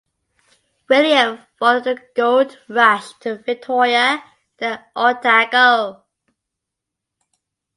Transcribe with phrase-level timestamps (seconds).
[0.89, 4.21] William followed the gold rush to Victoria and
[4.57, 6.01] then Otago.